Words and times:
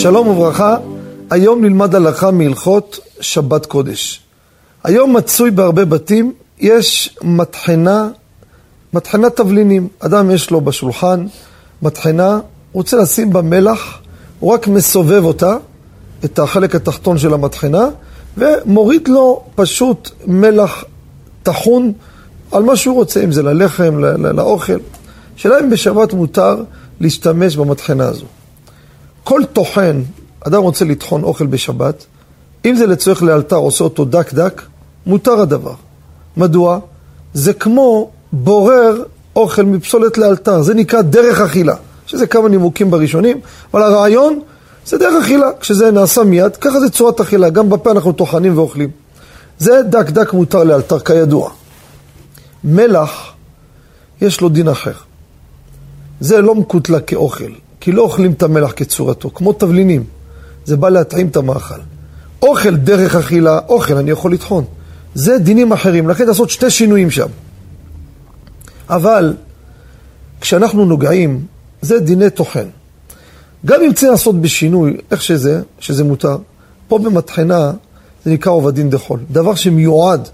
שלום 0.00 0.28
וברכה, 0.28 0.76
היום 1.30 1.64
נלמד 1.64 1.94
הלכה 1.94 2.30
מהלכות 2.30 2.98
שבת 3.20 3.66
קודש. 3.66 4.20
היום 4.84 5.16
מצוי 5.16 5.50
בהרבה 5.50 5.84
בתים, 5.84 6.32
יש 6.58 7.16
מטחנה, 7.22 8.08
מטחנת 8.92 9.36
תבלינים. 9.36 9.88
אדם 9.98 10.30
יש 10.30 10.50
לו 10.50 10.60
בשולחן 10.60 11.26
מטחנה, 11.82 12.32
הוא 12.32 12.40
רוצה 12.72 12.96
לשים 12.96 13.32
בה 13.32 13.42
מלח, 13.42 13.98
הוא 14.40 14.52
רק 14.52 14.68
מסובב 14.68 15.24
אותה, 15.24 15.56
את 16.24 16.38
החלק 16.38 16.74
התחתון 16.74 17.18
של 17.18 17.34
המטחנה, 17.34 17.88
ומוריד 18.36 19.08
לו 19.08 19.42
פשוט 19.54 20.10
מלח 20.26 20.84
טחון 21.42 21.92
על 22.52 22.62
מה 22.62 22.76
שהוא 22.76 22.94
רוצה, 22.94 23.24
אם 23.24 23.32
זה 23.32 23.42
ללחם, 23.42 23.98
לאוכל. 24.36 24.78
שאלה 25.36 25.60
אם 25.60 25.70
בשבת 25.70 26.12
מותר 26.12 26.62
להשתמש 27.00 27.56
במטחנה 27.56 28.08
הזו. 28.08 28.26
כל 29.28 29.42
טוחן, 29.52 30.02
אדם 30.40 30.62
רוצה 30.62 30.84
לטחון 30.84 31.22
אוכל 31.22 31.46
בשבת, 31.46 32.06
אם 32.64 32.74
זה 32.76 32.86
לצורך 32.86 33.22
לאלתר, 33.22 33.56
עושה 33.56 33.84
אותו 33.84 34.04
דק 34.04 34.32
דק, 34.32 34.62
מותר 35.06 35.40
הדבר. 35.40 35.74
מדוע? 36.36 36.78
זה 37.34 37.52
כמו 37.52 38.10
בורר 38.32 39.02
אוכל 39.36 39.62
מפסולת 39.62 40.18
לאלתר, 40.18 40.62
זה 40.62 40.74
נקרא 40.74 41.02
דרך 41.02 41.40
אכילה. 41.40 41.74
שזה 42.06 42.26
כמה 42.26 42.48
נימוקים 42.48 42.90
בראשונים, 42.90 43.40
אבל 43.74 43.82
הרעיון 43.82 44.40
זה 44.86 44.98
דרך 44.98 45.24
אכילה. 45.24 45.48
כשזה 45.60 45.90
נעשה 45.90 46.22
מיד, 46.22 46.56
ככה 46.56 46.80
זה 46.80 46.90
צורת 46.90 47.20
אכילה, 47.20 47.50
גם 47.50 47.70
בפה 47.70 47.90
אנחנו 47.90 48.12
טוחנים 48.12 48.58
ואוכלים. 48.58 48.90
זה 49.58 49.82
דק 49.82 50.10
דק 50.10 50.32
מותר 50.32 50.64
לאלתר, 50.64 50.98
כידוע. 50.98 51.50
מלח, 52.64 53.32
יש 54.20 54.40
לו 54.40 54.48
דין 54.48 54.68
אחר. 54.68 54.92
זה 56.20 56.40
לא 56.40 56.54
מקוטלג 56.54 57.02
כאוכל, 57.06 57.52
כי 57.80 57.92
לא 57.92 58.02
אוכלים 58.02 58.32
את 58.32 58.42
המלח 58.42 58.72
כצורתו, 58.76 59.30
כמו 59.30 59.52
תבלינים. 59.52 60.04
זה 60.64 60.76
בא 60.76 60.88
להטעים 60.88 61.26
את 61.26 61.36
המאכל. 61.36 61.80
אוכל 62.42 62.76
דרך 62.76 63.14
אכילה, 63.14 63.58
אוכל 63.68 63.94
אני 63.94 64.10
יכול 64.10 64.32
לטחון. 64.32 64.64
זה 65.14 65.38
דינים 65.38 65.72
אחרים, 65.72 66.08
לכן 66.08 66.26
לעשות 66.26 66.50
שתי 66.50 66.70
שינויים 66.70 67.10
שם. 67.10 67.28
אבל 68.90 69.34
כשאנחנו 70.40 70.84
נוגעים, 70.84 71.46
זה 71.82 72.00
דיני 72.00 72.30
טוחן. 72.30 72.66
גם 73.66 73.80
אם 73.82 73.92
צריך 73.92 74.10
לעשות 74.10 74.40
בשינוי, 74.40 74.96
איך 75.10 75.22
שזה, 75.22 75.62
שזה 75.78 76.04
מותר, 76.04 76.36
פה 76.88 76.98
במטחנה 76.98 77.72
זה 78.24 78.30
נקרא 78.30 78.52
עובדין 78.52 78.90
דחול. 78.90 79.20
דבר 79.30 79.54
שמיועד 79.54 80.28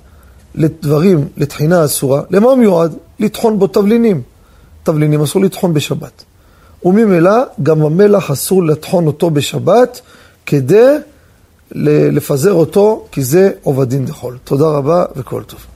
לדברים, 0.54 1.28
לטחינה 1.36 1.84
אסורה, 1.84 2.22
למה 2.30 2.46
הוא 2.46 2.56
מיועד? 2.56 2.94
לטחון 3.20 3.58
בו 3.58 3.66
תבלינים. 3.66 4.22
תבלינים 4.82 5.22
אסור 5.22 5.42
לטחון 5.42 5.74
בשבת. 5.74 6.24
וממילא 6.84 7.42
גם 7.62 7.82
המלח 7.82 8.30
אסור 8.30 8.62
לטחון 8.62 9.06
אותו 9.06 9.30
בשבת 9.30 10.00
כדי 10.46 10.96
לפזר 12.12 12.52
אותו, 12.52 13.06
כי 13.12 13.22
זה 13.22 13.50
עובדין 13.62 14.06
דחול. 14.06 14.38
תודה 14.44 14.66
רבה 14.66 15.04
וכל 15.16 15.42
טוב. 15.42 15.73